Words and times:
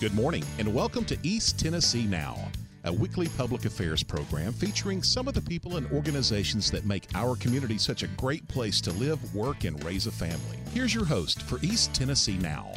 Good 0.00 0.14
morning, 0.14 0.44
and 0.60 0.72
welcome 0.72 1.04
to 1.06 1.18
East 1.24 1.58
Tennessee 1.58 2.04
Now, 2.06 2.36
a 2.84 2.92
weekly 2.92 3.26
public 3.36 3.64
affairs 3.64 4.04
program 4.04 4.52
featuring 4.52 5.02
some 5.02 5.26
of 5.26 5.34
the 5.34 5.40
people 5.40 5.76
and 5.76 5.90
organizations 5.90 6.70
that 6.70 6.86
make 6.86 7.08
our 7.16 7.34
community 7.34 7.78
such 7.78 8.04
a 8.04 8.06
great 8.06 8.46
place 8.46 8.80
to 8.82 8.92
live, 8.92 9.34
work, 9.34 9.64
and 9.64 9.82
raise 9.82 10.06
a 10.06 10.12
family. 10.12 10.60
Here's 10.72 10.94
your 10.94 11.04
host 11.04 11.42
for 11.42 11.58
East 11.62 11.94
Tennessee 11.94 12.38
Now. 12.38 12.74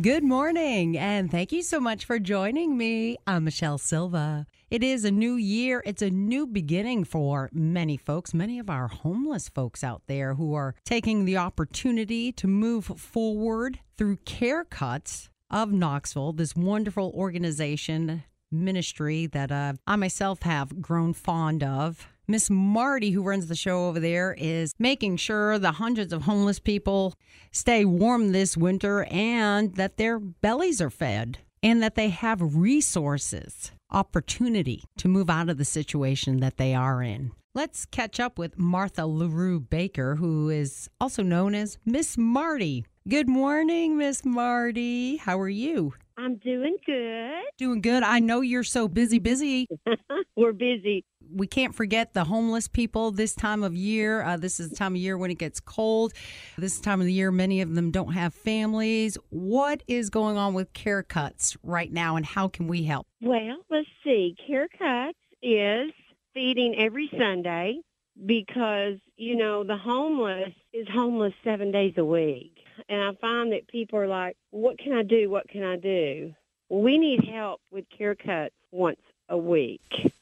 Good 0.00 0.22
morning, 0.22 0.96
and 0.96 1.28
thank 1.28 1.50
you 1.50 1.60
so 1.60 1.80
much 1.80 2.04
for 2.04 2.20
joining 2.20 2.76
me. 2.76 3.16
I'm 3.26 3.42
Michelle 3.42 3.78
Silva. 3.78 4.46
It 4.70 4.84
is 4.84 5.04
a 5.04 5.10
new 5.10 5.34
year. 5.34 5.82
It's 5.84 6.02
a 6.02 6.10
new 6.10 6.46
beginning 6.46 7.02
for 7.02 7.50
many 7.52 7.96
folks, 7.96 8.32
many 8.32 8.60
of 8.60 8.70
our 8.70 8.86
homeless 8.86 9.48
folks 9.48 9.82
out 9.82 10.02
there 10.06 10.34
who 10.34 10.54
are 10.54 10.76
taking 10.84 11.24
the 11.24 11.36
opportunity 11.36 12.30
to 12.30 12.46
move 12.46 12.84
forward 12.84 13.80
through 13.96 14.18
Care 14.18 14.62
Cuts 14.62 15.30
of 15.50 15.72
Knoxville, 15.72 16.34
this 16.34 16.54
wonderful 16.54 17.10
organization 17.12 18.22
ministry 18.52 19.26
that 19.26 19.50
uh, 19.50 19.72
I 19.84 19.96
myself 19.96 20.42
have 20.42 20.80
grown 20.80 21.12
fond 21.12 21.64
of. 21.64 22.06
Miss 22.30 22.50
Marty, 22.50 23.12
who 23.12 23.22
runs 23.22 23.46
the 23.46 23.54
show 23.54 23.86
over 23.86 23.98
there, 23.98 24.36
is 24.36 24.74
making 24.78 25.16
sure 25.16 25.58
the 25.58 25.72
hundreds 25.72 26.12
of 26.12 26.22
homeless 26.22 26.60
people 26.60 27.14
stay 27.52 27.86
warm 27.86 28.32
this 28.32 28.54
winter 28.54 29.04
and 29.04 29.74
that 29.76 29.96
their 29.96 30.18
bellies 30.18 30.82
are 30.82 30.90
fed 30.90 31.38
and 31.62 31.82
that 31.82 31.94
they 31.94 32.10
have 32.10 32.54
resources 32.54 33.72
opportunity 33.90 34.84
to 34.98 35.08
move 35.08 35.30
out 35.30 35.48
of 35.48 35.56
the 35.56 35.64
situation 35.64 36.40
that 36.40 36.58
they 36.58 36.74
are 36.74 37.02
in. 37.02 37.32
Let's 37.54 37.86
catch 37.86 38.20
up 38.20 38.38
with 38.38 38.58
Martha 38.58 39.06
LaRue 39.06 39.60
Baker, 39.60 40.16
who 40.16 40.50
is 40.50 40.90
also 41.00 41.22
known 41.22 41.54
as 41.54 41.78
Miss 41.86 42.18
Marty. 42.18 42.84
Good 43.08 43.26
morning, 43.26 43.96
Miss 43.96 44.22
Marty. 44.22 45.16
How 45.16 45.40
are 45.40 45.48
you? 45.48 45.94
I'm 46.18 46.36
doing 46.36 46.76
good. 46.84 47.42
Doing 47.56 47.80
good. 47.80 48.02
I 48.02 48.18
know 48.18 48.42
you're 48.42 48.64
so 48.64 48.86
busy, 48.86 49.18
busy. 49.18 49.66
We're 50.36 50.52
busy. 50.52 51.04
We 51.34 51.46
can't 51.46 51.74
forget 51.74 52.14
the 52.14 52.24
homeless 52.24 52.68
people 52.68 53.10
this 53.10 53.34
time 53.34 53.62
of 53.62 53.74
year. 53.74 54.22
Uh, 54.22 54.36
this 54.36 54.58
is 54.60 54.70
the 54.70 54.76
time 54.76 54.94
of 54.94 55.00
year 55.00 55.18
when 55.18 55.30
it 55.30 55.38
gets 55.38 55.60
cold. 55.60 56.12
This 56.56 56.80
time 56.80 57.00
of 57.00 57.06
the 57.06 57.12
year, 57.12 57.30
many 57.30 57.60
of 57.60 57.74
them 57.74 57.90
don't 57.90 58.12
have 58.12 58.34
families. 58.34 59.18
What 59.30 59.82
is 59.86 60.10
going 60.10 60.36
on 60.36 60.54
with 60.54 60.72
Care 60.72 61.02
Cuts 61.02 61.56
right 61.62 61.92
now, 61.92 62.16
and 62.16 62.24
how 62.24 62.48
can 62.48 62.66
we 62.66 62.84
help? 62.84 63.06
Well, 63.20 63.58
let's 63.70 63.88
see. 64.04 64.36
Care 64.46 64.68
Cuts 64.78 65.18
is 65.42 65.92
feeding 66.34 66.74
every 66.78 67.10
Sunday 67.18 67.78
because, 68.26 68.98
you 69.16 69.36
know, 69.36 69.64
the 69.64 69.76
homeless 69.76 70.52
is 70.72 70.86
homeless 70.92 71.34
seven 71.44 71.70
days 71.70 71.94
a 71.96 72.04
week. 72.04 72.52
And 72.88 73.02
I 73.02 73.12
find 73.20 73.52
that 73.52 73.68
people 73.68 73.98
are 73.98 74.08
like, 74.08 74.36
what 74.50 74.78
can 74.78 74.92
I 74.92 75.02
do? 75.02 75.28
What 75.30 75.48
can 75.48 75.62
I 75.62 75.76
do? 75.76 76.32
Well, 76.68 76.82
we 76.82 76.98
need 76.98 77.24
help 77.24 77.60
with 77.70 77.84
Care 77.96 78.14
Cuts 78.14 78.54
once 78.70 79.00
a 79.28 79.36
week. 79.36 79.80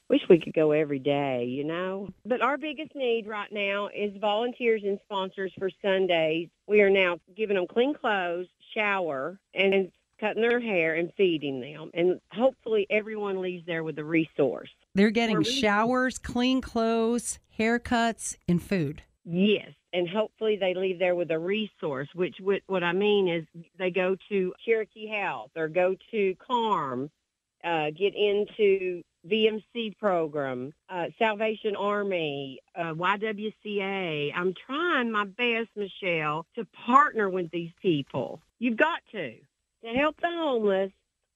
Wish 0.09 0.21
we 0.31 0.39
could 0.39 0.55
go 0.55 0.71
every 0.71 1.01
day, 1.01 1.45
you 1.45 1.65
know. 1.65 2.09
But 2.25 2.41
our 2.41 2.57
biggest 2.57 2.95
need 2.95 3.27
right 3.27 3.51
now 3.53 3.89
is 3.89 4.12
volunteers 4.21 4.83
and 4.85 5.01
sponsors 5.05 5.53
for 5.59 5.69
Sundays. 5.83 6.49
We 6.69 6.81
are 6.83 6.91
now 6.91 7.19
giving 7.37 7.57
them 7.57 7.67
clean 7.69 7.95
clothes, 7.95 8.47
shower, 8.73 9.39
and 9.53 9.91
cutting 10.21 10.43
their 10.43 10.61
hair 10.61 10.95
and 10.95 11.12
feeding 11.17 11.61
them. 11.61 11.91
And 11.93 12.21
hopefully 12.33 12.87
everyone 12.89 13.41
leaves 13.41 13.67
there 13.67 13.83
with 13.84 13.99
a 13.99 14.05
resource. 14.05 14.71
They're 14.95 15.11
getting 15.11 15.43
showers, 15.43 16.19
clean 16.19 16.61
clothes, 16.61 17.39
haircuts, 17.59 18.37
and 18.49 18.62
food. 18.62 19.03
Yes, 19.25 19.73
and 19.93 20.09
hopefully 20.09 20.57
they 20.57 20.75
leave 20.75 21.01
there 21.01 21.17
with 21.17 21.33
a 21.33 21.39
resource. 21.39 22.09
Which 22.15 22.37
what, 22.41 22.62
what 22.69 22.84
I 22.84 22.93
mean 22.93 23.29
is 23.29 23.65
they 23.77 23.91
go 23.91 24.17
to 24.29 24.55
Cherokee 24.65 25.09
Health 25.09 25.51
or 25.57 25.67
go 25.67 25.97
to 26.12 26.37
CARM, 26.47 27.11
uh, 27.65 27.91
get 27.91 28.15
into 28.15 29.03
VMC 29.26 29.98
program, 29.98 30.72
uh, 30.88 31.06
Salvation 31.19 31.76
Army, 31.76 32.60
uh, 32.75 32.94
YWCA. 32.94 34.32
I'm 34.34 34.54
trying 34.66 35.10
my 35.10 35.25
best, 35.25 35.69
Michelle, 35.76 36.47
to 36.54 36.64
partner 36.87 37.28
with 37.28 37.50
these 37.50 37.72
people. 37.81 38.41
You've 38.59 38.76
got 38.76 39.00
to 39.12 39.34
to 39.84 39.88
help 39.88 40.20
the 40.20 40.31
homeless. 40.31 40.91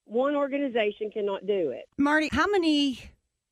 One 0.04 0.34
organization 0.34 1.10
cannot 1.10 1.46
do 1.46 1.70
it. 1.70 1.84
Marty, 1.98 2.28
how 2.32 2.46
many 2.48 2.98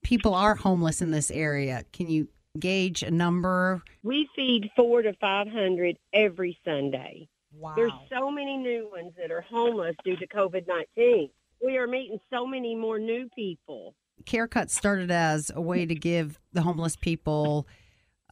people 0.03 0.35
are 0.35 0.55
homeless 0.55 1.01
in 1.01 1.11
this 1.11 1.31
area? 1.31 1.85
Can 1.93 2.09
you 2.09 2.29
gauge 2.59 3.03
a 3.03 3.11
number? 3.11 3.83
We 4.03 4.29
feed 4.35 4.71
four 4.75 5.03
to 5.03 5.13
500 5.15 5.99
every 6.13 6.59
Sunday. 6.65 7.29
Wow. 7.57 7.75
There's 7.77 7.93
so 8.11 8.31
many 8.31 8.57
new 8.57 8.89
ones 8.91 9.13
that 9.19 9.31
are 9.31 9.41
homeless 9.41 9.97
due 10.05 10.17
to 10.17 10.27
COVID-19. 10.27 11.31
We 11.65 11.77
are 11.77 11.87
meeting 11.87 12.21
so 12.31 12.47
many 12.47 12.75
more 12.75 12.99
new 12.99 13.29
people. 13.35 13.95
Care 14.29 14.47
Cut 14.47 14.71
started 14.71 15.11
as 15.11 15.51
a 15.55 15.61
way 15.61 15.87
to 15.87 15.95
give 15.95 16.39
the 16.53 16.61
homeless 16.61 16.97
people 16.97 17.67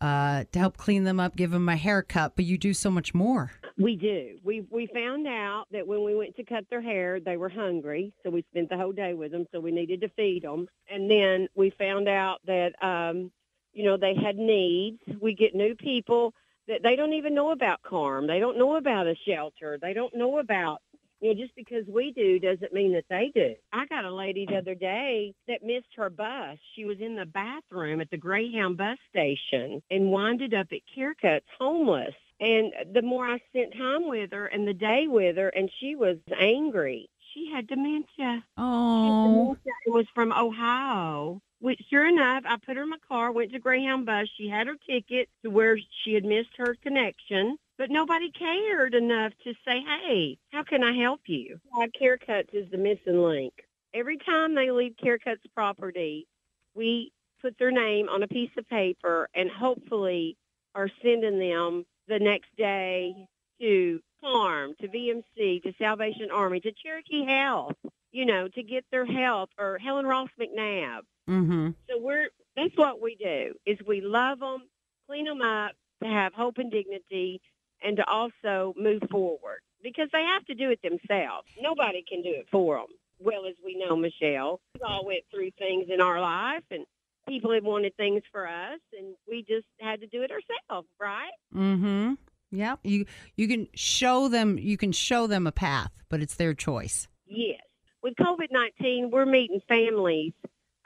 uh, 0.03 0.45
to 0.53 0.59
help 0.59 0.77
clean 0.77 1.05
them 1.05 1.19
up, 1.19 1.37
give 1.37 1.51
them 1.51 1.71
a 1.71 1.77
haircut, 1.77 2.37
but 2.37 2.45
you 2.45 2.59
do 2.59 2.75
so 2.75 2.91
much 2.91 3.15
more. 3.15 3.51
We 3.79 3.97
do. 3.97 4.37
We 4.45 4.67
we 4.71 4.89
found 4.93 5.27
out 5.27 5.65
that 5.73 5.87
when 5.87 6.05
we 6.05 6.15
went 6.15 6.37
to 6.37 6.45
cut 6.45 6.67
their 6.69 6.83
hair, 6.83 7.19
they 7.19 7.39
were 7.39 7.49
hungry, 7.49 8.13
so 8.23 8.29
we 8.29 8.45
spent 8.51 8.69
the 8.69 8.77
whole 8.77 8.93
day 8.93 9.15
with 9.15 9.33
them. 9.33 9.47
So 9.53 9.61
we 9.61 9.71
needed 9.71 10.03
to 10.03 10.11
feed 10.11 10.43
them, 10.43 10.69
and 10.91 11.11
then 11.11 11.49
we 11.55 11.71
found 11.79 12.09
out 12.09 12.41
that 12.47 12.73
um, 12.83 13.33
you 13.73 13.85
know 13.85 13.97
they 13.97 14.15
had 14.15 14.37
needs. 14.37 15.01
We 15.19 15.35
get 15.35 15.55
new 15.55 15.75
people 15.75 16.35
that 16.69 16.83
they 16.83 16.97
don't 16.97 17.15
even 17.15 17.35
know 17.35 17.53
about 17.53 17.81
CARM. 17.83 18.27
They 18.27 18.39
don't 18.39 18.59
know 18.59 18.77
about 18.77 19.07
a 19.07 19.15
shelter. 19.27 19.79
They 19.81 19.95
don't 19.95 20.15
know 20.15 20.41
about 20.41 20.83
you 21.21 21.35
know, 21.35 21.41
just 21.41 21.55
because 21.57 21.85
we 21.89 22.13
do 22.13 22.39
doesn't 22.39 22.73
mean 22.73 22.93
that 22.93 23.07
they 23.09 23.31
do. 23.35 23.55
I 23.73 23.87
got 23.87 24.05
a 24.05 24.15
lady 24.15 24.47
the 24.47 24.57
other 24.57 24.75
day 24.75 25.35
that 25.49 25.65
missed 25.65 25.95
her 25.97 26.11
bus. 26.11 26.59
She 26.75 26.85
was 26.85 26.99
in 27.01 27.17
the 27.17 27.27
bathroom 27.27 28.01
at 28.01 28.11
the 28.11 28.17
Greyhound 28.17 28.77
bus 28.77 28.99
station 29.11 29.83
and 29.91 30.11
winded 30.11 30.55
up 30.55 30.69
at 30.73 30.81
Care 30.95 31.15
Cuts 31.15 31.47
homeless. 31.59 32.15
And 32.39 32.73
the 32.93 33.03
more 33.03 33.27
I 33.27 33.41
spent 33.49 33.73
time 33.73 34.09
with 34.09 34.33
her 34.33 34.47
and 34.47 34.69
the 34.69 34.75
day 34.75 35.07
with 35.09 35.37
her, 35.37 35.49
and 35.49 35.71
she 35.81 35.97
was 35.97 36.19
angry. 36.39 37.09
She 37.33 37.51
had 37.53 37.67
dementia. 37.67 38.45
Oh, 38.59 39.57
It 39.87 39.91
was 39.91 40.07
from 40.15 40.33
Ohio. 40.33 41.41
Which, 41.61 41.81
sure 41.89 42.07
enough, 42.07 42.45
I 42.47 42.57
put 42.59 42.77
her 42.77 42.83
in 42.83 42.91
my 42.91 42.99
car, 43.09 43.33
went 43.33 43.53
to 43.53 43.59
Greyhound 43.59 44.05
bus. 44.05 44.29
She 44.37 44.49
had 44.49 44.67
her 44.67 44.77
ticket 44.87 45.31
to 45.43 45.51
where 45.51 45.79
she 46.05 46.13
had 46.13 46.25
missed 46.25 46.51
her 46.59 46.77
connection, 46.83 47.57
but 47.87 47.93
nobody 47.93 48.33
cared 48.33 48.95
enough 48.95 49.33
to 49.45 49.53
say, 49.65 49.81
hey, 49.81 50.39
how 50.51 50.65
can 50.65 50.83
I 50.83 50.93
help 50.93 51.21
you? 51.27 51.61
Why 51.71 51.87
Care 51.97 52.19
Cuts 52.19 52.49
is 52.53 52.69
the 52.73 52.79
missing 52.79 53.23
link. 53.23 53.53
Every 53.95 54.19
time 54.19 54.57
they 54.57 54.73
leave 54.73 54.97
Care 55.01 55.19
Cuts 55.19 55.43
property, 55.55 56.27
we 56.75 57.13
put 57.41 57.57
their 57.61 57.71
name 57.71 58.09
on 58.09 58.25
a 58.25 58.27
piece 58.27 58.51
of 58.59 58.69
paper 58.69 59.29
and 59.37 59.49
hopefully 59.49 60.37
are 60.75 60.91
sending 61.01 61.39
them 61.39 61.87
the 62.09 62.19
next 62.19 62.49
day 62.59 63.15
to 63.61 64.01
CARM, 64.21 64.75
to 64.81 64.89
VMC, 64.89 65.63
to 65.63 65.73
Salvation 65.79 66.31
Army, 66.33 66.59
to 66.61 66.73
Cherokee 66.73 67.25
Health, 67.25 67.77
you 68.11 68.27
know, 68.27 68.49
to 68.49 68.63
get 68.65 68.85
their 68.91 69.07
help, 69.07 69.51
or 69.59 69.79
Helen 69.79 70.07
Ross 70.07 70.31
McNabb. 70.41 71.03
mm-hmm. 71.31 71.69
So 71.89 72.01
we're 72.01 72.31
that's 72.57 72.77
what 72.77 73.01
we 73.01 73.15
do 73.15 73.55
is 73.65 73.79
we 73.87 74.01
love 74.01 74.41
them, 74.41 74.63
clean 75.07 75.27
them 75.27 75.41
up 75.41 75.73
to 76.03 76.09
have 76.09 76.33
hope 76.35 76.59
and 76.59 76.71
dignity, 76.71 77.41
and 77.83 77.97
to 77.97 78.07
also 78.07 78.75
move 78.77 79.03
forward 79.11 79.61
because 79.83 80.09
they 80.13 80.23
have 80.23 80.45
to 80.47 80.55
do 80.55 80.71
it 80.71 80.81
themselves. 80.83 81.49
Nobody 81.61 82.05
can 82.09 82.23
do 82.23 82.31
it 82.31 82.47
for 82.51 82.77
them. 82.77 82.87
Well, 83.19 83.47
as 83.47 83.55
we 83.65 83.77
know, 83.79 83.97
Michelle, 83.97 84.61
we 84.75 84.81
all 84.87 85.07
went 85.07 85.23
through 85.31 85.51
things 85.59 85.87
in 85.89 86.01
our 86.01 86.21
life, 86.21 86.65
and 86.71 86.85
people 87.29 87.53
have 87.55 87.65
wanted 87.65 87.97
things 87.97 88.23
for 88.31 88.47
us, 88.47 88.81
and 88.97 89.15
we 89.29 89.43
just 89.43 89.67
had 89.81 90.01
to 90.01 90.07
do 90.07 90.23
it 90.23 90.31
ourselves, 90.31 90.89
right? 91.01 91.33
Mm-hmm. 91.55 92.15
Yeah. 92.51 92.77
You 92.85 93.07
you 93.37 93.49
can 93.49 93.69
show 93.75 94.29
them 94.29 94.59
you 94.59 94.77
can 94.77 94.93
show 94.93 95.27
them 95.27 95.47
a 95.47 95.53
path, 95.53 95.91
but 96.09 96.21
it's 96.21 96.37
their 96.37 96.55
choice. 96.55 97.09
Yes. 97.27 97.61
With 98.03 98.15
COVID 98.17 98.49
nineteen, 98.51 99.11
we're 99.11 99.27
meeting 99.27 99.61
families 99.69 100.33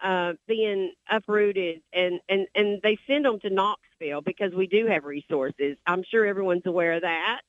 uh, 0.03 0.35
being 0.47 0.93
uprooted, 1.11 1.83
and 1.93 2.21
and 2.29 2.47
and 2.55 2.81
they 2.83 2.99
send 3.07 3.25
them 3.25 3.41
to 3.41 3.51
Knoxville 3.51 4.23
because 4.23 4.53
we 4.55 4.67
do 4.67 4.87
have 4.87 5.05
resources. 5.05 5.77
I'm 5.87 6.03
sure 6.05 6.27
everyone's 6.27 6.67
aware 6.67 6.95
of 6.95 7.03
that. 7.03 7.41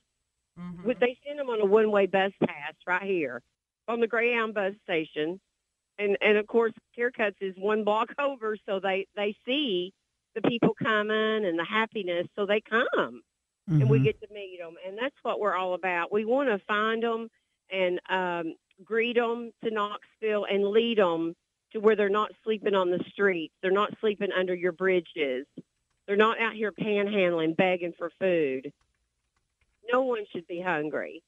Mm-hmm. 0.58 0.86
But 0.86 0.98
they 1.00 1.16
send 1.26 1.38
them 1.38 1.48
on 1.48 1.60
a 1.60 1.64
one 1.66 1.90
way 1.90 2.06
bus 2.06 2.32
pass 2.46 2.74
right 2.86 3.02
here 3.02 3.42
on 3.88 4.00
the 4.00 4.06
Greyhound 4.06 4.54
bus 4.54 4.74
station, 4.84 5.40
and 5.98 6.16
and 6.20 6.38
of 6.38 6.46
course 6.46 6.72
Care 6.94 7.10
Cuts 7.10 7.36
is 7.40 7.54
one 7.56 7.84
block 7.86 8.10
over, 8.18 8.56
so 8.66 8.80
they 8.80 9.06
they 9.16 9.36
see 9.46 9.92
the 10.34 10.42
people 10.42 10.74
coming 10.82 11.44
and 11.44 11.58
the 11.58 11.64
happiness, 11.64 12.26
so 12.36 12.46
they 12.46 12.60
come 12.60 13.22
and 13.80 13.88
we 13.88 13.98
Mhm. 13.98 14.04
get 14.04 14.20
to 14.20 14.28
meet 14.32 14.58
them, 14.60 14.76
and 14.86 14.98
that's 14.98 15.16
what 15.22 15.40
we're 15.40 15.54
all 15.54 15.74
about. 15.74 16.12
We 16.12 16.24
want 16.24 16.48
to 16.48 16.58
find 16.66 17.02
them 17.02 17.28
and 17.70 18.00
um, 18.10 18.54
greet 18.84 19.16
them 19.16 19.52
to 19.64 19.70
Knoxville 19.70 20.44
and 20.44 20.68
lead 20.68 20.98
them 20.98 21.34
to 21.72 21.80
where 21.80 21.96
they're 21.96 22.08
not 22.08 22.32
sleeping 22.44 22.74
on 22.74 22.90
the 22.90 23.02
streets. 23.10 23.54
They're 23.62 23.70
not 23.70 23.94
sleeping 24.00 24.28
under 24.36 24.54
your 24.54 24.72
bridges. 24.72 25.46
They're 26.06 26.16
not 26.16 26.40
out 26.40 26.54
here 26.54 26.72
panhandling, 26.72 27.56
begging 27.56 27.92
for 27.96 28.10
food. 28.18 28.72
No 29.92 30.02
one 30.02 30.24
should 30.32 30.46
be 30.46 30.60
hungry. 30.60 31.22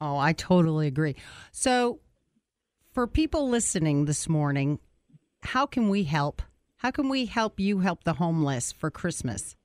Oh, 0.00 0.16
I 0.16 0.32
totally 0.32 0.86
agree. 0.86 1.16
So, 1.52 2.00
for 2.92 3.06
people 3.06 3.48
listening 3.48 4.06
this 4.06 4.28
morning, 4.28 4.78
how 5.42 5.66
can 5.66 5.88
we 5.88 6.04
help? 6.04 6.42
How 6.76 6.90
can 6.90 7.08
we 7.08 7.26
help 7.26 7.60
you 7.60 7.80
help 7.80 8.04
the 8.04 8.14
homeless 8.14 8.72
for 8.72 8.90
Christmas? 8.90 9.56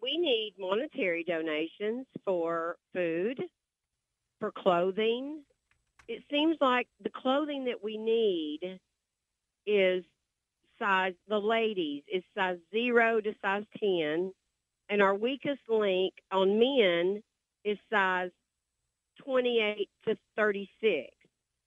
We 0.00 0.16
need 0.18 0.54
monetary 0.58 1.24
donations 1.24 2.06
for 2.24 2.76
food, 2.92 3.40
for 4.38 4.52
clothing. 4.52 5.42
It 6.06 6.22
seems 6.30 6.56
like 6.60 6.86
the 7.02 7.10
clothing 7.10 7.64
that 7.64 7.82
we 7.82 7.96
need 7.96 8.78
is 9.66 10.04
size, 10.78 11.14
the 11.28 11.38
ladies 11.38 12.02
is 12.12 12.22
size 12.36 12.58
zero 12.72 13.20
to 13.20 13.34
size 13.40 13.64
10, 13.78 14.32
and 14.88 15.02
our 15.02 15.14
weakest 15.14 15.60
link 15.68 16.14
on 16.30 16.58
men 16.58 17.22
is 17.64 17.78
size 17.90 18.30
28 19.24 19.88
to 20.06 20.16
36. 20.36 21.08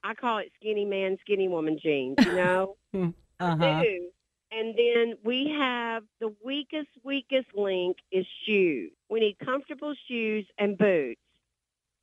I 0.03 0.13
call 0.13 0.39
it 0.39 0.51
skinny 0.59 0.86
man, 0.86 1.18
skinny 1.21 1.47
woman 1.47 1.80
jeans, 1.81 2.18
you 2.19 2.36
know? 2.36 2.75
Uh-huh. 3.38 3.83
do. 3.83 4.07
And 4.51 4.75
then 4.77 5.15
we 5.25 5.53
have 5.57 6.03
the 6.21 6.33
weakest, 6.44 6.88
weakest 7.03 7.48
link 7.53 7.98
is 8.12 8.25
shoes. 8.45 8.91
We 9.09 9.19
need 9.19 9.38
comfortable 9.44 9.94
shoes 10.07 10.45
and 10.57 10.77
boots. 10.77 11.19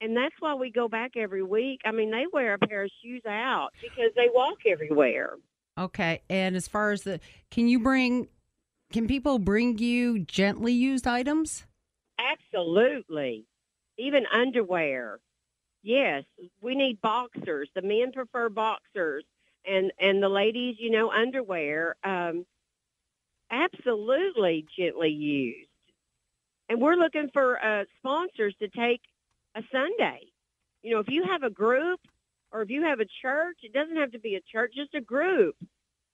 And 0.03 0.15
that's 0.17 0.35
why 0.41 0.55
we 0.55 0.71
go 0.71 0.89
back 0.89 1.13
every 1.17 1.43
week. 1.43 1.81
I 1.87 1.93
mean, 1.93 2.11
they 2.11 2.27
wear 2.31 2.55
a 2.55 2.59
pair 2.59 2.83
of 2.83 2.91
shoes 3.03 3.23
out 3.27 3.71
because 3.81 4.11
they 4.17 4.29
walk 4.35 4.59
everywhere. 4.67 5.37
Okay. 5.79 6.23
And 6.29 6.57
as 6.57 6.69
far 6.69 6.93
as 6.93 7.03
the, 7.03 7.21
can 7.51 7.69
you 7.69 7.81
bring, 7.81 8.29
can 8.93 9.07
people 9.07 9.39
bring 9.39 9.79
you 9.79 10.21
gently 10.21 10.73
used 10.73 11.07
items? 11.07 11.65
Absolutely. 12.19 13.47
Even 13.99 14.25
underwear. 14.33 15.21
Yes, 15.83 16.25
we 16.61 16.75
need 16.75 17.01
boxers. 17.01 17.69
The 17.75 17.83
men 17.83 18.13
prefer 18.13 18.49
boxers 18.49 19.25
and 19.65 19.93
and 19.99 20.23
the 20.23 20.29
ladies, 20.29 20.77
you 20.79 20.91
know, 20.91 21.11
underwear. 21.11 21.97
Um 22.05 22.47
absolutely 23.51 24.65
gently 24.79 25.11
used. 25.11 25.69
And 26.69 26.81
we're 26.81 26.95
looking 26.95 27.31
for 27.33 27.63
uh 27.63 27.85
sponsors 27.99 28.55
to 28.61 28.69
take 28.69 29.01
a 29.57 29.63
Sunday. 29.73 30.21
You 30.83 30.95
know, 30.95 31.01
if 31.01 31.09
you 31.09 31.25
have 31.25 31.43
a 31.43 31.51
group 31.51 32.01
or 32.53 32.63
if 32.63 32.71
you 32.71 32.83
have 32.83 33.01
a 33.01 33.07
church, 33.23 33.59
it 33.63 33.73
doesn't 33.73 33.97
have 33.97 34.13
to 34.13 34.19
be 34.19 34.35
a 34.35 34.41
church, 34.41 34.73
just 34.77 34.95
a 34.95 35.01
group. 35.01 35.57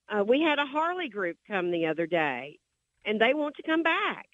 Uh, 0.08 0.24
we 0.24 0.40
had 0.40 0.58
a 0.58 0.64
Harley 0.64 1.08
group 1.08 1.36
come 1.46 1.70
the 1.70 1.86
other 1.86 2.06
day, 2.06 2.58
and 3.04 3.20
they 3.20 3.34
want 3.34 3.56
to 3.56 3.62
come 3.62 3.82
back. 3.82 4.26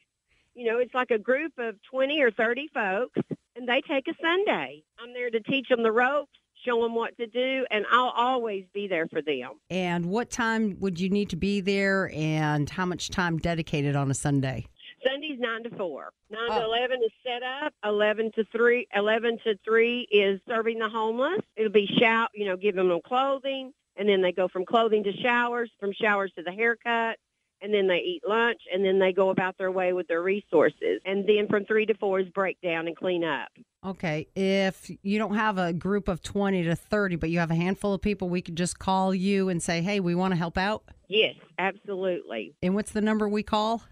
You 0.55 0.67
know, 0.67 0.79
it's 0.79 0.95
like 0.95 1.11
a 1.11 1.19
group 1.19 1.53
of 1.59 1.77
20 1.91 2.21
or 2.21 2.31
30 2.31 2.69
folks, 2.73 3.19
and 3.56 3.69
they 3.69 3.81
take 3.81 4.06
a 4.06 4.15
Sunday. 4.23 4.85
I'm 4.99 5.12
there 5.12 5.31
to 5.31 5.41
teach 5.41 5.69
them 5.69 5.83
the 5.83 5.91
ropes, 5.91 6.31
show 6.65 6.83
them 6.83 6.95
what 6.95 7.17
to 7.19 7.27
do, 7.27 7.67
and 7.71 7.85
I'll 7.91 8.12
always 8.15 8.65
be 8.73 8.87
there 8.87 9.09
for 9.09 9.21
them. 9.21 9.53
And 9.71 10.07
what 10.07 10.31
time 10.31 10.77
would 10.81 11.00
you 11.00 11.11
need 11.11 11.31
to 11.31 11.37
be 11.37 11.61
there 11.61 12.11
and 12.15 12.71
how 12.71 12.87
much 12.87 13.11
time 13.11 13.39
dedicated 13.39 13.97
on 13.97 14.11
a 14.11 14.15
Sunday? 14.15 14.67
Sunday's 15.06 15.39
9 15.39 15.65
to 15.65 15.71
4. 15.77 16.11
9 16.31 16.41
Oh. 16.51 16.59
to 16.61 16.65
11 16.65 17.01
is 17.05 17.11
set 17.23 17.43
up. 17.43 17.73
11 17.85 18.33
to 18.37 18.45
3, 18.45 18.87
11 18.95 19.39
to 19.45 19.56
3 19.65 20.09
is 20.11 20.41
serving 20.49 20.79
the 20.79 20.89
homeless. 20.89 21.41
It'll 21.56 21.71
be 21.73 21.87
shout, 21.99 22.31
you 22.35 22.47
know, 22.47 22.56
giving 22.56 22.89
them 22.89 23.01
clothing, 23.05 23.73
and 23.97 24.09
then 24.09 24.23
they 24.23 24.33
go 24.33 24.49
from 24.49 24.65
clothing 24.65 25.05
to 25.05 25.12
showers, 25.12 25.71
from 25.79 25.93
showers 25.93 26.33
to 26.37 26.43
the 26.43 26.53
haircut, 26.53 27.19
and 27.61 27.73
then 27.73 27.87
they 27.87 27.99
eat 27.99 28.23
lunch, 28.29 28.61
and 28.73 28.85
then 28.85 28.99
they 28.99 29.12
go 29.12 29.31
about 29.31 29.56
their 29.56 29.71
way 29.71 29.93
with 29.93 30.06
their 30.09 30.23
resources. 30.23 31.01
And 31.05 31.27
then 31.27 31.47
from 31.49 31.65
3 31.65 31.87
to 31.87 31.95
4 31.95 32.21
is 32.21 32.29
breakdown 32.29 32.87
and 32.87 32.97
clean 32.97 33.25
up. 33.25 33.49
Okay. 33.87 34.27
If 34.35 34.91
you 35.03 35.19
don't 35.19 35.35
have 35.37 35.59
a 35.59 35.73
group 35.73 36.09
of 36.09 36.23
20 36.23 36.62
to 36.65 36.75
30, 36.77 37.17
but 37.17 37.29
you 37.31 37.39
have 37.39 37.50
a 37.50 37.55
handful 37.55 37.93
of 37.95 38.00
people, 38.00 38.29
we 38.29 38.41
could 38.43 38.57
just 38.57 38.79
call 38.79 39.15
you 39.15 39.49
and 39.50 39.62
say, 39.62 39.83
hey, 39.83 40.00
we 40.00 40.15
want 40.15 40.33
to 40.33 40.37
help 40.37 40.57
out. 40.59 40.85
Yes, 41.09 41.35
absolutely. 41.59 42.55
And 42.62 42.75
what's 42.75 42.93
the 42.93 43.01
number 43.01 43.29
we 43.29 43.43
call? 43.43 43.83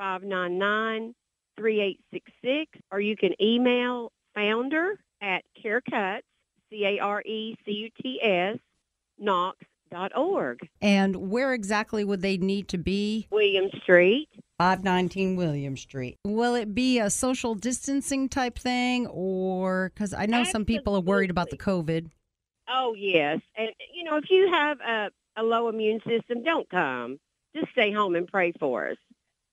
865-599-3866 0.00 1.12
or 2.90 3.00
you 3.00 3.16
can 3.16 3.34
email 3.40 4.12
founder 4.34 4.98
at 5.20 5.42
carecuts, 5.60 6.26
E 6.72 6.98
C-A-R-E-C-U-T-S, 6.98 8.58
knox.org. 9.18 10.58
And 10.80 11.16
where 11.30 11.52
exactly 11.52 12.04
would 12.04 12.22
they 12.22 12.36
need 12.36 12.68
to 12.68 12.78
be? 12.78 13.26
William 13.30 13.70
Street. 13.82 14.28
519 14.58 15.36
William 15.36 15.76
Street. 15.76 16.18
Will 16.24 16.54
it 16.54 16.74
be 16.74 16.98
a 16.98 17.08
social 17.10 17.54
distancing 17.54 18.28
type 18.28 18.58
thing 18.58 19.06
or 19.06 19.90
because 19.94 20.12
I 20.12 20.26
know 20.26 20.44
some 20.44 20.64
people 20.64 20.94
are 20.96 21.00
worried 21.00 21.30
about 21.30 21.50
the 21.50 21.56
COVID? 21.56 22.10
Oh, 22.68 22.94
yes. 22.96 23.40
And, 23.56 23.70
you 23.92 24.04
know, 24.04 24.16
if 24.16 24.30
you 24.30 24.48
have 24.52 24.78
a, 24.80 25.10
a 25.36 25.42
low 25.42 25.68
immune 25.68 26.00
system, 26.06 26.42
don't 26.42 26.68
come. 26.68 27.18
Just 27.54 27.72
stay 27.72 27.92
home 27.92 28.14
and 28.14 28.26
pray 28.26 28.52
for 28.58 28.88
us. 28.88 28.96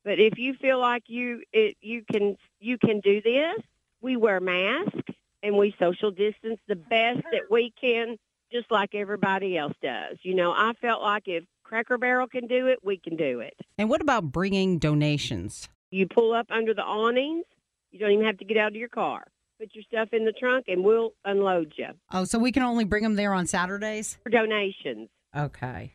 But 0.03 0.19
if 0.19 0.38
you 0.38 0.53
feel 0.53 0.79
like 0.79 1.03
you 1.07 1.41
it, 1.51 1.75
you 1.81 2.03
can 2.09 2.38
you 2.59 2.77
can 2.77 3.00
do 3.01 3.21
this, 3.21 3.59
we 4.01 4.15
wear 4.15 4.39
masks 4.39 5.12
and 5.44 5.57
we 5.57 5.75
social 5.79 6.12
distance 6.12 6.59
the 6.68 6.75
best 6.75 7.19
that 7.31 7.50
we 7.51 7.74
can, 7.79 8.18
just 8.51 8.71
like 8.71 8.95
everybody 8.95 9.57
else 9.57 9.74
does. 9.81 10.18
You 10.21 10.35
know, 10.35 10.51
I 10.51 10.74
felt 10.81 11.01
like 11.01 11.24
if 11.27 11.44
Cracker 11.63 11.97
Barrel 11.97 12.27
can 12.27 12.47
do 12.47 12.68
it, 12.68 12.79
we 12.83 12.97
can 12.97 13.15
do 13.18 13.41
it. 13.41 13.53
And 13.77 13.89
what 13.89 14.01
about 14.01 14.31
bringing 14.31 14.79
donations? 14.79 15.68
You 15.91 16.07
pull 16.07 16.33
up 16.33 16.47
under 16.50 16.74
the 16.74 16.83
awnings. 16.83 17.45
You 17.91 18.00
don't 18.00 18.12
even 18.12 18.25
have 18.25 18.38
to 18.39 18.45
get 18.45 18.57
out 18.57 18.69
of 18.69 18.75
your 18.75 18.89
car. 18.89 19.25
Put 19.59 19.74
your 19.74 19.83
stuff 19.83 20.09
in 20.13 20.24
the 20.24 20.31
trunk, 20.33 20.65
and 20.68 20.83
we'll 20.83 21.13
unload 21.25 21.74
you 21.77 21.88
Oh, 22.12 22.25
so 22.25 22.38
we 22.38 22.51
can 22.51 22.62
only 22.63 22.83
bring 22.85 23.01
them 23.03 23.15
there 23.15 23.33
on 23.33 23.47
Saturdays? 23.47 24.18
for 24.24 24.29
donations. 24.29 25.09
Okay. 25.35 25.94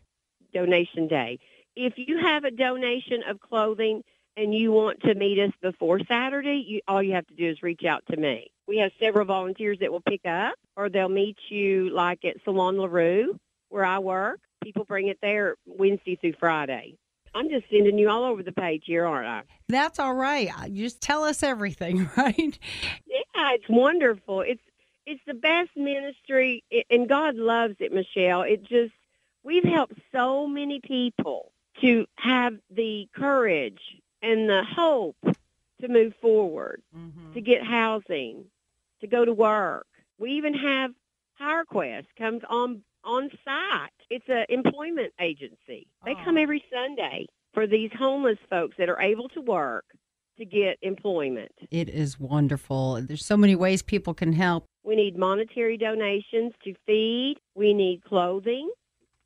donation 0.52 1.08
day. 1.08 1.38
If 1.74 1.94
you 1.96 2.18
have 2.18 2.44
a 2.44 2.50
donation 2.50 3.22
of 3.28 3.40
clothing 3.40 4.02
and 4.36 4.54
you 4.54 4.72
want 4.72 5.00
to 5.02 5.14
meet 5.14 5.38
us 5.38 5.52
before 5.62 6.00
Saturday, 6.06 6.64
you, 6.66 6.80
all 6.86 7.02
you 7.02 7.12
have 7.12 7.26
to 7.28 7.34
do 7.34 7.48
is 7.48 7.62
reach 7.62 7.84
out 7.84 8.02
to 8.10 8.16
me. 8.16 8.50
We 8.68 8.78
have 8.78 8.92
several 9.00 9.24
volunteers 9.24 9.78
that 9.80 9.90
will 9.90 10.02
pick 10.02 10.24
up 10.26 10.54
or 10.76 10.88
they'll 10.88 11.08
meet 11.08 11.36
you 11.48 11.90
like 11.90 12.24
at 12.24 12.36
Salon 12.44 12.78
LaRue 12.78 13.38
where 13.70 13.84
I 13.84 13.98
work. 13.98 14.40
People 14.62 14.84
bring 14.84 15.08
it 15.08 15.18
there 15.22 15.56
Wednesday 15.66 16.16
through 16.16 16.34
Friday. 16.38 16.96
I'm 17.34 17.48
just 17.48 17.64
sending 17.70 17.98
you 17.98 18.10
all 18.10 18.24
over 18.24 18.42
the 18.42 18.52
page 18.52 18.82
here, 18.86 19.06
aren't 19.06 19.26
I? 19.26 19.42
That's 19.68 19.98
all 19.98 20.14
right. 20.14 20.50
You 20.68 20.84
Just 20.84 21.00
tell 21.00 21.24
us 21.24 21.42
everything, 21.42 22.10
right? 22.16 22.58
Yeah, 23.06 23.52
it's 23.54 23.64
wonderful. 23.68 24.42
It's 24.42 24.60
it's 25.04 25.22
the 25.26 25.34
best 25.34 25.70
ministry, 25.74 26.62
and 26.90 27.08
God 27.08 27.34
loves 27.34 27.74
it, 27.80 27.92
Michelle. 27.92 28.42
It 28.42 28.62
just 28.62 28.92
we've 29.44 29.64
helped 29.64 29.94
so 30.12 30.46
many 30.46 30.80
people 30.80 31.52
to 31.80 32.06
have 32.16 32.54
the 32.70 33.08
courage 33.14 33.80
and 34.22 34.48
the 34.48 34.62
hope 34.64 35.16
to 35.80 35.88
move 35.88 36.14
forward, 36.20 36.82
mm-hmm. 36.96 37.32
to 37.32 37.40
get 37.40 37.64
housing, 37.64 38.44
to 39.00 39.06
go 39.06 39.24
to 39.24 39.32
work. 39.32 39.86
We 40.18 40.32
even 40.32 40.54
have 40.54 40.92
HireQuest 41.40 42.06
comes 42.16 42.42
on 42.48 42.82
on 43.04 43.30
site. 43.44 43.90
It's 44.10 44.28
an 44.28 44.44
employment 44.48 45.12
agency. 45.20 45.88
They 46.04 46.14
come 46.24 46.36
Oh. 46.36 46.42
every 46.42 46.62
Sunday 46.72 47.26
for 47.52 47.66
these 47.66 47.90
homeless 47.98 48.38
folks 48.48 48.76
that 48.78 48.88
are 48.88 49.00
able 49.00 49.28
to 49.30 49.40
work 49.40 49.84
to 50.38 50.44
get 50.44 50.78
employment. 50.82 51.50
It 51.72 51.88
is 51.88 52.20
wonderful. 52.20 53.02
There's 53.02 53.26
so 53.26 53.36
many 53.36 53.56
ways 53.56 53.82
people 53.82 54.14
can 54.14 54.32
help. 54.32 54.66
We 54.84 54.94
need 54.94 55.16
monetary 55.18 55.76
donations 55.76 56.52
to 56.62 56.74
feed. 56.86 57.38
We 57.56 57.74
need 57.74 58.04
clothing. 58.04 58.70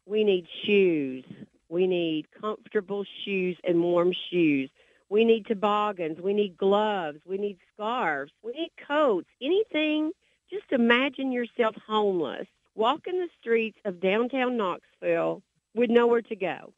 We 0.07 0.25
need 0.25 0.47
shoes. 0.65 1.25
We 1.69 1.87
need 1.87 2.27
comfortable 2.41 3.05
shoes 3.25 3.57
and 3.65 3.83
warm 3.83 4.13
shoes. 4.31 4.71
We 5.09 5.25
need 5.25 5.47
toboggans. 5.47 6.21
We 6.21 6.33
need 6.33 6.57
gloves. 6.57 7.19
We 7.27 7.39
need 7.39 7.59
scarves. 7.75 8.33
We 8.43 8.53
need 8.53 8.71
coats. 8.87 9.29
Anything. 9.43 10.13
Just 10.49 10.71
imagine 10.71 11.33
yourself 11.33 11.75
homeless, 11.87 12.47
walking 12.77 13.19
the 13.19 13.29
streets 13.41 13.79
of 13.85 14.01
downtown 14.01 14.57
Knoxville 14.57 15.43
with 15.75 15.91
nowhere 15.91 16.23
to 16.23 16.37
go. 16.37 16.73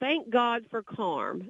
Thank 0.00 0.30
God 0.30 0.64
for 0.70 0.82
CARM. 0.82 1.48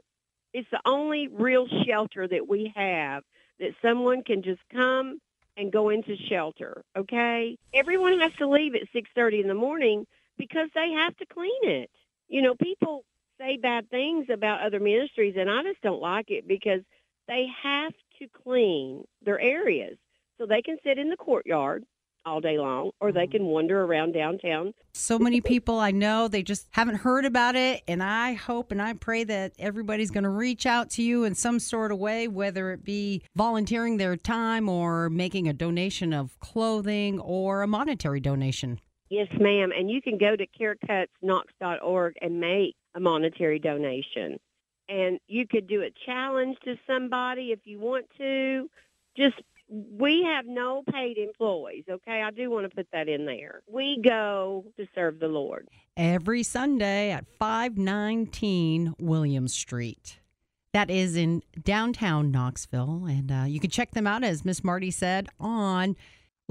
It's 0.52 0.68
the 0.70 0.80
only 0.84 1.28
real 1.28 1.66
shelter 1.86 2.28
that 2.28 2.46
we 2.46 2.72
have 2.76 3.24
that 3.58 3.74
someone 3.80 4.22
can 4.22 4.42
just 4.42 4.60
come 4.70 5.18
and 5.56 5.72
go 5.72 5.88
into 5.88 6.16
shelter, 6.28 6.82
okay? 6.96 7.56
Everyone 7.72 8.20
has 8.20 8.32
to 8.38 8.46
leave 8.46 8.74
at 8.74 8.88
6:30 8.92 9.40
in 9.40 9.48
the 9.48 9.54
morning 9.54 10.06
because 10.38 10.68
they 10.74 10.90
have 10.96 11.16
to 11.18 11.26
clean 11.26 11.50
it. 11.62 11.90
You 12.28 12.42
know, 12.42 12.54
people 12.54 13.04
say 13.38 13.58
bad 13.60 13.90
things 13.90 14.26
about 14.32 14.62
other 14.62 14.80
ministries 14.80 15.34
and 15.38 15.50
I 15.50 15.62
just 15.62 15.80
don't 15.82 16.00
like 16.00 16.30
it 16.30 16.46
because 16.46 16.80
they 17.28 17.46
have 17.62 17.92
to 18.18 18.28
clean 18.42 19.04
their 19.24 19.40
areas 19.40 19.96
so 20.38 20.46
they 20.46 20.62
can 20.62 20.76
sit 20.84 20.98
in 20.98 21.08
the 21.08 21.16
courtyard 21.16 21.84
all 22.24 22.40
day 22.40 22.58
long, 22.58 22.90
or 23.00 23.12
they 23.12 23.22
mm-hmm. 23.22 23.32
can 23.32 23.46
wander 23.46 23.82
around 23.84 24.12
downtown. 24.12 24.72
So 24.94 25.18
many 25.18 25.40
people 25.40 25.78
I 25.78 25.90
know, 25.90 26.28
they 26.28 26.42
just 26.42 26.68
haven't 26.70 26.96
heard 26.96 27.24
about 27.24 27.56
it. 27.56 27.82
And 27.88 28.02
I 28.02 28.34
hope 28.34 28.70
and 28.70 28.80
I 28.80 28.92
pray 28.94 29.24
that 29.24 29.52
everybody's 29.58 30.10
going 30.10 30.24
to 30.24 30.30
reach 30.30 30.66
out 30.66 30.90
to 30.90 31.02
you 31.02 31.24
in 31.24 31.34
some 31.34 31.58
sort 31.58 31.90
of 31.92 31.98
way, 31.98 32.28
whether 32.28 32.70
it 32.72 32.84
be 32.84 33.22
volunteering 33.34 33.96
their 33.96 34.16
time 34.16 34.68
or 34.68 35.10
making 35.10 35.48
a 35.48 35.52
donation 35.52 36.12
of 36.12 36.38
clothing 36.40 37.18
or 37.18 37.62
a 37.62 37.66
monetary 37.66 38.20
donation. 38.20 38.80
Yes, 39.12 39.28
ma'am. 39.38 39.72
And 39.76 39.90
you 39.90 40.00
can 40.00 40.16
go 40.16 40.34
to 40.34 40.46
carecuts.knox.org 40.46 42.14
and 42.22 42.40
make 42.40 42.76
a 42.94 43.00
monetary 43.00 43.58
donation. 43.58 44.40
And 44.88 45.20
you 45.28 45.46
could 45.46 45.66
do 45.66 45.82
a 45.82 45.90
challenge 46.06 46.56
to 46.64 46.76
somebody 46.86 47.52
if 47.52 47.58
you 47.64 47.78
want 47.78 48.06
to. 48.16 48.70
Just 49.14 49.34
we 49.68 50.22
have 50.22 50.46
no 50.46 50.82
paid 50.90 51.18
employees, 51.18 51.84
okay? 51.90 52.22
I 52.22 52.30
do 52.30 52.50
want 52.50 52.70
to 52.70 52.74
put 52.74 52.86
that 52.94 53.06
in 53.06 53.26
there. 53.26 53.60
We 53.70 54.00
go 54.02 54.64
to 54.78 54.86
serve 54.94 55.20
the 55.20 55.28
Lord. 55.28 55.68
Every 55.94 56.42
Sunday 56.42 57.10
at 57.10 57.26
519 57.38 58.94
Williams 58.98 59.52
Street. 59.52 60.20
That 60.72 60.90
is 60.90 61.16
in 61.16 61.42
downtown 61.62 62.30
Knoxville. 62.30 63.04
And 63.04 63.30
uh, 63.30 63.44
you 63.46 63.60
can 63.60 63.68
check 63.68 63.90
them 63.90 64.06
out, 64.06 64.24
as 64.24 64.42
Miss 64.42 64.64
Marty 64.64 64.90
said, 64.90 65.28
on 65.38 65.96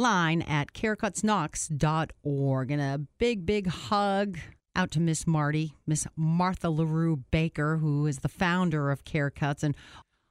line 0.02 0.42
at 0.42 0.74
carecutknox.org. 0.74 2.72
And 2.72 2.82
a 2.82 3.02
big, 3.18 3.46
big 3.46 3.68
hug 3.68 4.38
out 4.76 4.92
to 4.92 5.00
Miss 5.00 5.28
Marty, 5.28 5.74
Miss 5.86 6.08
Martha 6.16 6.70
LaRue 6.70 7.24
Baker, 7.32 7.78
who 7.78 8.08
is 8.08 8.20
the 8.20 8.30
founder 8.30 8.92
of 8.92 9.06
CareCuts, 9.06 9.64
and 9.64 9.76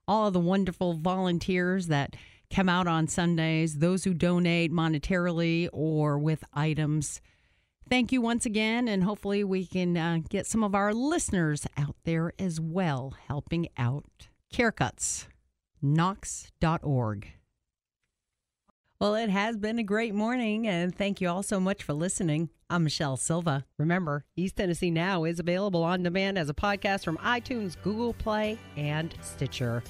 all 0.08 0.26
of 0.26 0.32
the 0.32 0.40
wonderful 0.40 0.94
volunteers 0.94 1.86
that 1.86 2.16
come 2.52 2.68
out 2.68 2.86
on 2.86 3.06
Sundays, 3.06 3.78
those 3.78 4.04
who 4.04 4.12
donate 4.12 4.72
monetarily 4.72 5.68
or 5.72 6.18
with 6.18 6.42
items. 6.52 7.20
Thank 7.88 8.12
you 8.12 8.20
once 8.20 8.46
again, 8.46 8.88
and 8.88 9.04
hopefully, 9.04 9.44
we 9.44 9.66
can 9.66 9.96
uh, 9.96 10.18
get 10.28 10.46
some 10.46 10.62
of 10.62 10.74
our 10.74 10.94
listeners 10.94 11.66
out 11.76 11.96
there 12.04 12.32
as 12.38 12.60
well 12.60 13.14
helping 13.26 13.68
out. 13.76 14.28
CareCuts, 14.52 15.26
knox.org. 15.82 17.39
Well, 19.00 19.14
it 19.14 19.30
has 19.30 19.56
been 19.56 19.78
a 19.78 19.82
great 19.82 20.14
morning, 20.14 20.66
and 20.66 20.94
thank 20.94 21.22
you 21.22 21.30
all 21.30 21.42
so 21.42 21.58
much 21.58 21.82
for 21.82 21.94
listening. 21.94 22.50
I'm 22.68 22.84
Michelle 22.84 23.16
Silva. 23.16 23.64
Remember, 23.78 24.26
East 24.36 24.56
Tennessee 24.56 24.90
Now 24.90 25.24
is 25.24 25.40
available 25.40 25.82
on 25.82 26.02
demand 26.02 26.36
as 26.36 26.50
a 26.50 26.54
podcast 26.54 27.02
from 27.04 27.16
iTunes, 27.16 27.82
Google 27.82 28.12
Play, 28.12 28.58
and 28.76 29.14
Stitcher. 29.22 29.82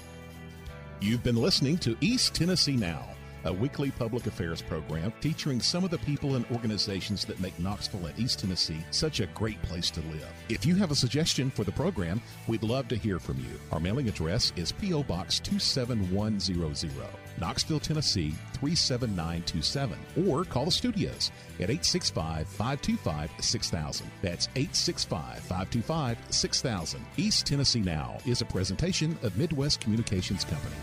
You've 1.00 1.24
been 1.24 1.34
listening 1.34 1.76
to 1.78 1.96
East 2.00 2.34
Tennessee 2.36 2.76
Now, 2.76 3.04
a 3.44 3.52
weekly 3.52 3.90
public 3.90 4.26
affairs 4.26 4.62
program 4.62 5.12
featuring 5.20 5.60
some 5.60 5.84
of 5.84 5.90
the 5.90 5.98
people 5.98 6.36
and 6.36 6.44
organizations 6.50 7.24
that 7.24 7.40
make 7.40 7.58
Knoxville 7.58 8.06
and 8.06 8.18
East 8.18 8.40
Tennessee 8.40 8.84
such 8.90 9.20
a 9.20 9.26
great 9.28 9.60
place 9.62 9.90
to 9.90 10.00
live. 10.02 10.28
If 10.48 10.66
you 10.66 10.74
have 10.76 10.90
a 10.90 10.96
suggestion 10.96 11.50
for 11.50 11.64
the 11.64 11.72
program, 11.72 12.20
we'd 12.48 12.62
love 12.62 12.88
to 12.88 12.96
hear 12.96 13.18
from 13.18 13.38
you. 13.38 13.60
Our 13.72 13.80
mailing 13.80 14.08
address 14.08 14.52
is 14.56 14.72
P.O. 14.72 15.04
Box 15.04 15.40
27100, 15.40 17.06
Knoxville, 17.38 17.80
Tennessee 17.80 18.34
37927, 18.54 19.98
or 20.26 20.44
call 20.44 20.66
the 20.66 20.70
studios 20.70 21.30
at 21.56 21.70
865 21.70 22.46
525 22.48 23.30
6000. 23.40 24.10
That's 24.22 24.48
865 24.56 25.38
525 25.38 26.18
6000. 26.30 27.06
East 27.16 27.46
Tennessee 27.46 27.80
Now 27.80 28.18
is 28.26 28.42
a 28.42 28.46
presentation 28.46 29.18
of 29.22 29.36
Midwest 29.36 29.80
Communications 29.80 30.44
Company. 30.44 30.76